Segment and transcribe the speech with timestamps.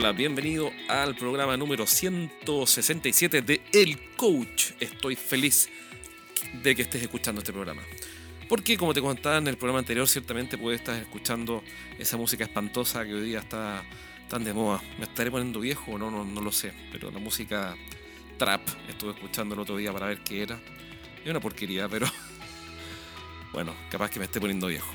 [0.00, 4.70] hola, bienvenido al programa número 167 de El Coach.
[4.80, 5.68] Estoy feliz
[6.62, 7.82] de que estés escuchando este programa.
[8.48, 11.62] Porque como te contaba en el programa anterior, ciertamente puedes estar escuchando
[11.98, 13.84] esa música espantosa que hoy día está
[14.30, 14.80] tan de moda.
[14.96, 16.10] ¿Me estaré poniendo viejo o no?
[16.10, 16.72] No, no lo sé.
[16.90, 17.76] Pero la música
[18.38, 20.58] trap estuve escuchando el otro día para ver qué era.
[21.22, 22.06] Es una porquería, pero
[23.52, 24.94] bueno, capaz que me esté poniendo viejo.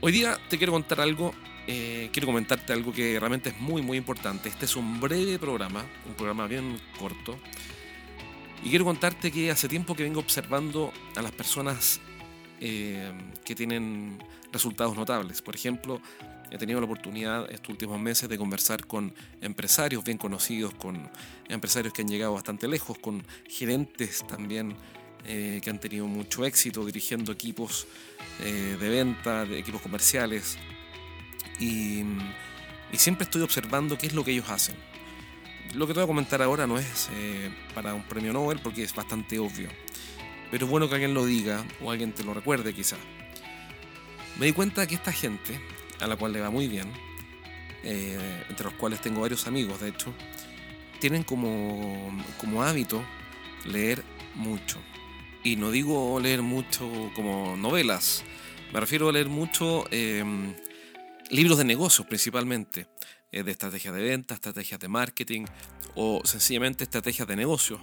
[0.00, 1.32] Hoy día te quiero contar algo
[1.70, 4.48] eh, quiero comentarte algo que realmente es muy, muy importante.
[4.48, 7.38] Este es un breve programa, un programa bien corto.
[8.64, 12.00] Y quiero contarte que hace tiempo que vengo observando a las personas
[12.62, 13.12] eh,
[13.44, 14.18] que tienen
[14.50, 15.42] resultados notables.
[15.42, 16.00] Por ejemplo,
[16.50, 21.10] he tenido la oportunidad estos últimos meses de conversar con empresarios bien conocidos, con
[21.50, 24.74] empresarios que han llegado bastante lejos, con gerentes también
[25.26, 27.86] eh, que han tenido mucho éxito dirigiendo equipos
[28.38, 30.56] de venta, de equipos comerciales,
[31.58, 32.04] y,
[32.92, 34.76] siempre estoy observando qué es lo que ellos hacen.
[35.74, 38.82] Lo que te voy a comentar ahora no es eh, para un premio Nobel porque
[38.82, 39.68] es bastante obvio,
[40.50, 42.96] pero es bueno que alguien lo diga o alguien te lo recuerde quizá.
[44.38, 45.60] Me di cuenta que esta gente,
[46.00, 46.90] a la cual le va muy bien,
[47.82, 50.14] eh, entre los cuales tengo varios amigos de hecho,
[51.00, 53.04] tienen como, como hábito
[53.64, 54.02] leer
[54.34, 54.78] mucho.
[55.44, 58.24] Y no digo leer mucho como novelas,
[58.72, 60.24] me refiero a leer mucho eh,
[61.30, 62.86] libros de negocios principalmente,
[63.30, 65.44] eh, de estrategias de venta, estrategias de marketing
[65.94, 67.80] o sencillamente estrategias de negocio,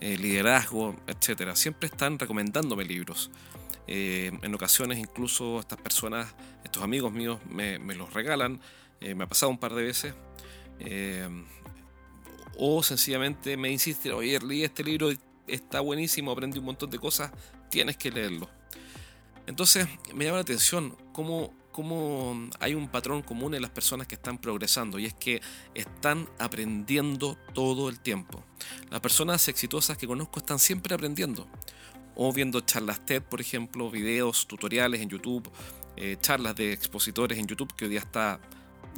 [0.00, 1.54] eh, liderazgo, etc.
[1.54, 3.30] Siempre están recomendándome libros.
[3.86, 8.60] Eh, en ocasiones incluso estas personas, estos amigos míos me, los regalan,
[9.00, 10.14] me ha pasado un par de veces.
[12.56, 15.10] o sencillamente me insisten, oye, leí este libro,
[15.46, 17.30] está buenísimo, aprendí un montón de cosas,
[17.70, 18.48] tienes que leerlo.
[19.46, 24.14] Entonces me llama la atención cómo cómo hay un patrón común en las personas que
[24.14, 25.40] están progresando y es que
[25.74, 28.42] están aprendiendo todo el tiempo.
[28.90, 31.48] Las personas exitosas que conozco están siempre aprendiendo
[32.14, 35.50] o viendo charlas TED, por ejemplo, videos, tutoriales en YouTube,
[35.96, 38.40] eh, charlas de expositores en YouTube que hoy día está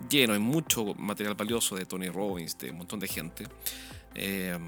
[0.08, 3.46] lleno, hay mucho material valioso de Tony Robbins, de un montón de gente.
[4.14, 4.58] Eh,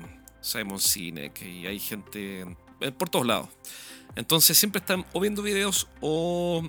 [0.40, 2.44] Simon Sinek y hay gente
[2.98, 3.48] por todos lados.
[4.16, 6.62] Entonces siempre están o viendo videos o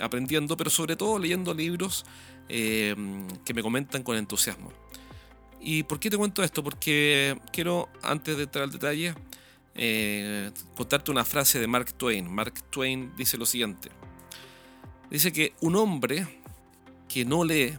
[0.00, 2.04] aprendiendo, pero sobre todo leyendo libros
[2.48, 2.94] eh,
[3.44, 4.70] que me comentan con entusiasmo.
[5.60, 6.62] ¿Y por qué te cuento esto?
[6.62, 9.14] Porque quiero, antes de entrar al detalle,
[9.74, 12.32] eh, contarte una frase de Mark Twain.
[12.32, 13.90] Mark Twain dice lo siguiente.
[15.10, 16.26] Dice que un hombre
[17.08, 17.78] que no lee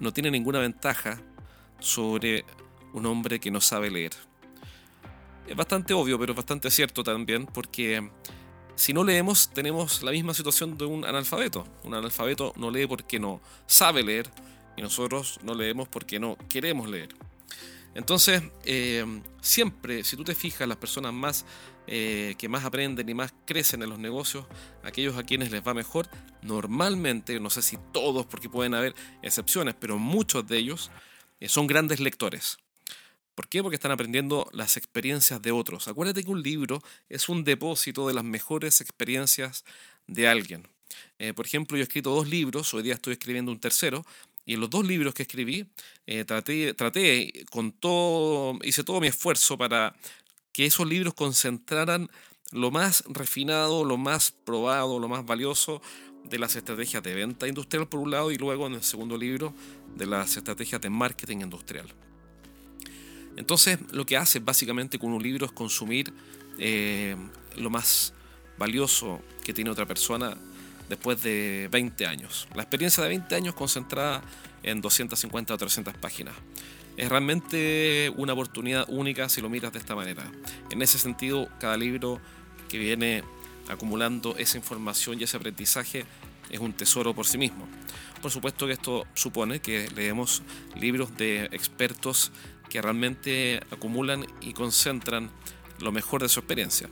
[0.00, 1.20] no tiene ninguna ventaja
[1.80, 2.44] sobre
[2.92, 4.27] un hombre que no sabe leer.
[5.48, 8.10] Es bastante obvio, pero es bastante cierto también, porque
[8.74, 11.66] si no leemos, tenemos la misma situación de un analfabeto.
[11.84, 14.28] Un analfabeto no lee porque no sabe leer
[14.76, 17.08] y nosotros no leemos porque no queremos leer.
[17.94, 21.46] Entonces, eh, siempre, si tú te fijas, las personas más
[21.86, 24.44] eh, que más aprenden y más crecen en los negocios,
[24.84, 26.10] aquellos a quienes les va mejor,
[26.42, 30.90] normalmente, no sé si todos, porque pueden haber excepciones, pero muchos de ellos
[31.40, 32.58] eh, son grandes lectores.
[33.38, 33.62] ¿Por qué?
[33.62, 35.86] Porque están aprendiendo las experiencias de otros.
[35.86, 39.64] Acuérdate que un libro es un depósito de las mejores experiencias
[40.08, 40.66] de alguien.
[41.20, 44.04] Eh, por ejemplo, yo he escrito dos libros, hoy día estoy escribiendo un tercero,
[44.44, 45.68] y en los dos libros que escribí
[46.08, 49.94] eh, traté, traté con todo, hice todo mi esfuerzo para
[50.50, 52.10] que esos libros concentraran
[52.50, 55.80] lo más refinado, lo más probado, lo más valioso
[56.24, 59.54] de las estrategias de venta industrial por un lado y luego en el segundo libro
[59.94, 61.86] de las estrategias de marketing industrial.
[63.38, 66.12] Entonces, lo que hace básicamente con un libro es consumir
[66.58, 67.14] eh,
[67.56, 68.12] lo más
[68.58, 70.36] valioso que tiene otra persona
[70.88, 72.48] después de 20 años.
[72.56, 74.22] La experiencia de 20 años concentrada
[74.64, 76.34] en 250 o 300 páginas.
[76.96, 80.28] Es realmente una oportunidad única si lo miras de esta manera.
[80.72, 82.20] En ese sentido, cada libro
[82.68, 83.22] que viene
[83.68, 86.04] acumulando esa información y ese aprendizaje
[86.50, 87.68] es un tesoro por sí mismo.
[88.20, 90.42] Por supuesto que esto supone que leemos
[90.74, 92.32] libros de expertos
[92.68, 95.30] que realmente acumulan y concentran
[95.80, 96.88] lo mejor de su experiencia.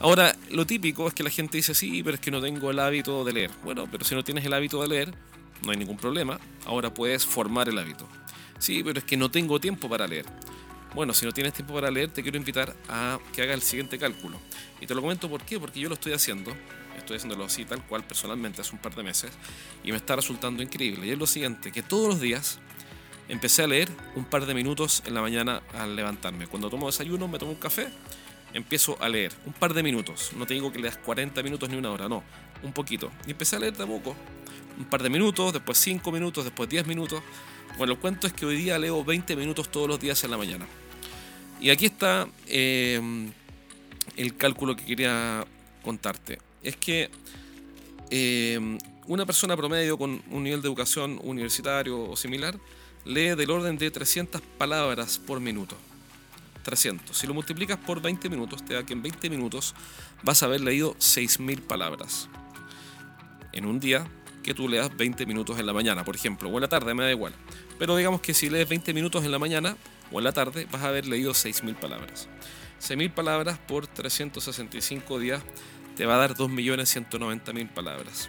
[0.00, 2.78] Ahora, lo típico es que la gente dice, sí, pero es que no tengo el
[2.78, 3.50] hábito de leer.
[3.64, 5.14] Bueno, pero si no tienes el hábito de leer,
[5.62, 6.38] no hay ningún problema.
[6.66, 8.08] Ahora puedes formar el hábito.
[8.58, 10.26] Sí, pero es que no tengo tiempo para leer.
[10.94, 13.98] Bueno, si no tienes tiempo para leer, te quiero invitar a que haga el siguiente
[13.98, 14.40] cálculo.
[14.80, 16.54] Y te lo comento por qué, porque yo lo estoy haciendo.
[16.96, 19.32] Estoy haciéndolo así, tal cual, personalmente, hace un par de meses.
[19.82, 21.06] Y me está resultando increíble.
[21.06, 22.60] Y es lo siguiente, que todos los días
[23.28, 26.46] empecé a leer un par de minutos en la mañana al levantarme.
[26.46, 27.88] Cuando tomo desayuno, me tomo un café,
[28.54, 30.32] empiezo a leer un par de minutos.
[30.36, 32.22] No te digo que leas 40 minutos ni una hora, no,
[32.62, 33.10] un poquito.
[33.26, 34.16] Y empecé a leer de poco.
[34.78, 37.22] Un par de minutos, después 5 minutos, después 10 minutos.
[37.76, 40.38] Bueno, el cuento es que hoy día leo 20 minutos todos los días en la
[40.38, 40.66] mañana.
[41.60, 43.30] Y aquí está eh,
[44.16, 45.44] el cálculo que quería
[45.82, 46.38] contarte.
[46.62, 47.10] Es que
[48.10, 52.58] eh, una persona promedio con un nivel de educación universitario o similar
[53.08, 55.76] lee del orden de 300 palabras por minuto.
[56.62, 57.16] 300.
[57.16, 59.74] Si lo multiplicas por 20 minutos, te da que en 20 minutos
[60.22, 62.28] vas a haber leído 6.000 palabras.
[63.52, 64.06] En un día
[64.42, 67.02] que tú leas 20 minutos en la mañana, por ejemplo, o en la tarde, me
[67.02, 67.32] da igual.
[67.78, 69.76] Pero digamos que si lees 20 minutos en la mañana
[70.12, 72.28] o en la tarde, vas a haber leído 6.000 palabras.
[72.82, 75.42] 6.000 palabras por 365 días
[75.96, 78.28] te va a dar 2.190.000 palabras.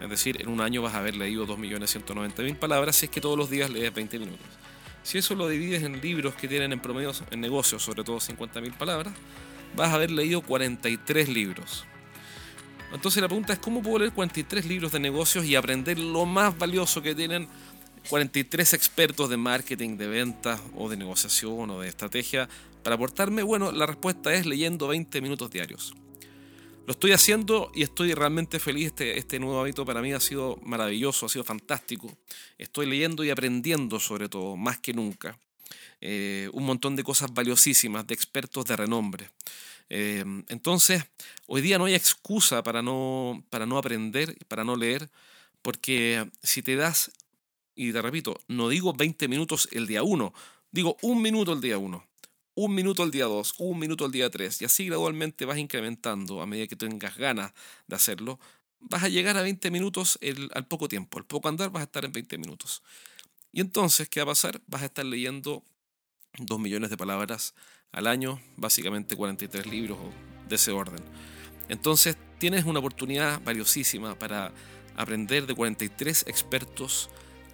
[0.00, 3.38] Es decir, en un año vas a haber leído 2.190.000 palabras si es que todos
[3.38, 4.46] los días lees 20 minutos.
[5.02, 8.76] Si eso lo divides en libros que tienen en promedio en negocios, sobre todo 50.000
[8.76, 9.14] palabras,
[9.74, 11.84] vas a haber leído 43 libros.
[12.92, 16.56] Entonces la pregunta es, ¿cómo puedo leer 43 libros de negocios y aprender lo más
[16.58, 17.48] valioso que tienen
[18.08, 22.48] 43 expertos de marketing, de ventas o de negociación o de estrategia
[22.82, 23.42] para aportarme?
[23.42, 25.94] Bueno, la respuesta es leyendo 20 minutos diarios.
[26.86, 28.86] Lo estoy haciendo y estoy realmente feliz.
[28.86, 32.16] Este, este nuevo hábito para mí ha sido maravilloso, ha sido fantástico.
[32.58, 35.36] Estoy leyendo y aprendiendo sobre todo, más que nunca.
[36.00, 39.30] Eh, un montón de cosas valiosísimas, de expertos de renombre.
[39.90, 41.04] Eh, entonces,
[41.48, 45.10] hoy día no hay excusa para no, para no aprender, para no leer,
[45.62, 47.10] porque si te das,
[47.74, 50.32] y te repito, no digo 20 minutos el día 1,
[50.70, 52.06] digo un minuto el día 1
[52.56, 56.40] un minuto al día 2, un minuto al día 3, y así gradualmente vas incrementando
[56.40, 57.52] a medida que tengas ganas
[57.86, 58.40] de hacerlo,
[58.80, 60.18] vas a llegar a 20 minutos
[60.54, 61.18] al poco tiempo.
[61.18, 62.82] Al poco andar vas a estar en 20 minutos.
[63.52, 64.60] Y entonces, ¿qué va a pasar?
[64.66, 65.62] Vas a estar leyendo
[66.38, 67.54] 2 millones de palabras
[67.92, 69.98] al año, básicamente 43 libros
[70.48, 71.02] de ese orden.
[71.68, 74.52] Entonces, tienes una oportunidad valiosísima para
[74.96, 77.10] aprender de 43 expertos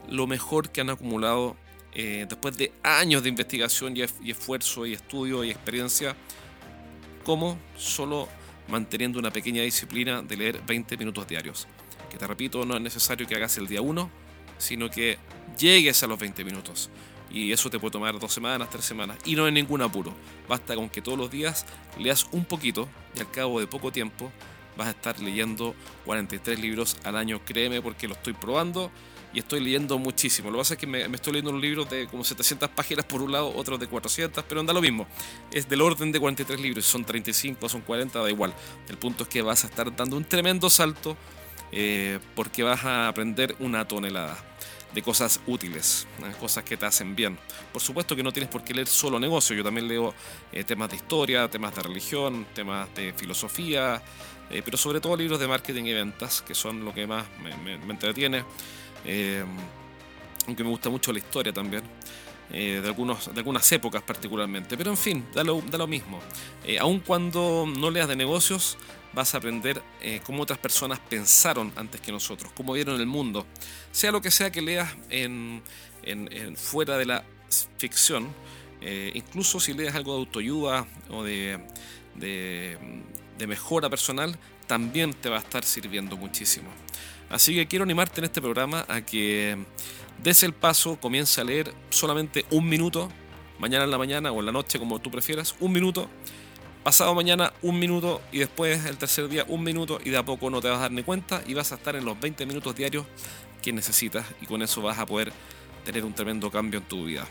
[0.09, 1.57] lo mejor que han acumulado
[1.95, 6.17] eh, después de años de investigación y, esfuerzo y estudio y experiencia,
[7.25, 8.29] como solo
[8.69, 11.67] manteniendo una pequeña disciplina de leer 20 minutos diarios.
[12.11, 14.11] Que te repito, no es necesario que hagas el día 1,
[14.59, 15.19] sino que
[15.59, 16.91] llegues a los 20 minutos.
[17.31, 19.19] Y eso te puede tomar dos semanas, tres semanas.
[19.25, 20.15] Y no hay ningún apuro.
[20.49, 21.67] Basta con que todos los días
[21.99, 24.31] leas un poquito y al cabo de poco tiempo
[24.77, 25.75] vas a estar leyendo
[26.05, 27.41] 43 libros al año.
[27.45, 28.91] Créeme porque lo estoy probando
[29.33, 30.51] y estoy leyendo muchísimo.
[30.51, 33.23] Lo que pasa es que me, estoy leyendo un libro de como 700 páginas por
[33.23, 35.07] un lado, otros de 400, pero anda lo mismo.
[35.51, 38.55] Es del orden de 43 libros, son 35, son 40, da igual.
[38.89, 41.17] El punto es que vas a estar dando un tremendo salto
[41.71, 44.37] eh, porque vas a aprender una tonelada
[44.93, 46.33] de cosas útiles, ¿eh?
[46.39, 47.39] cosas que te hacen bien.
[47.73, 50.13] Por supuesto que no tienes por qué leer solo negocio, yo también leo
[50.53, 54.03] eh, temas de historia, temas de religión, temas de filosofía,
[54.51, 57.91] pero sobre todo libros de marketing y ventas, que son lo que más me, me
[57.95, 58.45] entretiene.
[59.05, 59.45] Eh,
[60.47, 61.83] aunque me gusta mucho la historia también.
[62.51, 64.77] Eh, de, algunas épocas particularmente.
[64.77, 66.21] Pero en fin, da lo, mismo.
[66.65, 68.77] Eh, aun cuando no leas de negocios,
[69.15, 69.83] vas a aprender
[70.25, 73.47] cómo otras personas pensaron antes que nosotros, cómo vieron el mundo.
[73.91, 74.89] Sea lo que sea que leas
[76.57, 77.25] fuera de la
[77.77, 78.29] ficción,
[79.15, 81.59] incluso si lees algo de autoayuda o de
[83.47, 86.71] mejora personal, también te va a estar sirviendo muchísimo.
[87.33, 89.57] Así que quiero animarte en este programa a que
[90.23, 93.11] des el paso, comience a leer solamente un minuto,
[93.59, 96.11] mañana en la mañana o en la noche, como tú prefieras, un minuto,
[96.85, 100.51] pasado mañana un minuto y después el tercer día un minuto y de a poco
[100.51, 102.75] no te vas a dar ni cuenta y vas a estar en los 20 minutos
[102.75, 103.07] diarios
[103.63, 105.33] que necesitas y con eso vas a poder
[105.87, 107.27] tener un tremendo cambio en tu vida.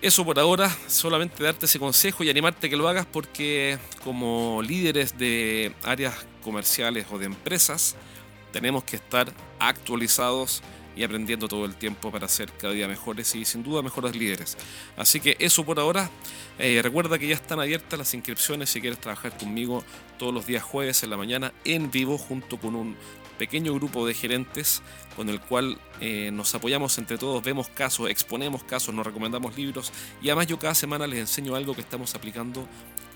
[0.00, 5.18] Eso por ahora, solamente darte ese consejo y animarte que lo hagas porque como líderes
[5.18, 7.96] de áreas comerciales o de empresas,
[8.52, 10.62] tenemos que estar actualizados
[10.98, 14.56] y aprendiendo todo el tiempo para ser cada día mejores y sin duda mejores líderes.
[14.96, 16.10] Así que eso por ahora.
[16.58, 19.84] Eh, recuerda que ya están abiertas las inscripciones si quieres trabajar conmigo
[20.18, 22.96] todos los días jueves en la mañana en vivo junto con un
[23.38, 24.82] pequeño grupo de gerentes
[25.14, 29.92] con el cual eh, nos apoyamos entre todos, vemos casos, exponemos casos, nos recomendamos libros
[30.20, 32.66] y además yo cada semana les enseño algo que estamos aplicando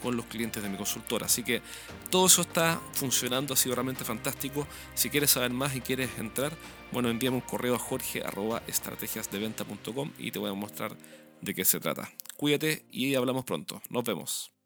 [0.03, 1.27] con los clientes de mi consultora.
[1.27, 1.63] Así que
[2.11, 4.67] todo eso está funcionando, ha sido realmente fantástico.
[4.95, 6.57] Si quieres saber más y quieres entrar,
[6.91, 8.23] bueno, envíame un correo a jorge
[8.67, 10.97] estrategiasdeventa.com y te voy a mostrar
[11.41, 12.11] de qué se trata.
[12.37, 13.81] Cuídate y hablamos pronto.
[13.89, 14.62] Nos vemos.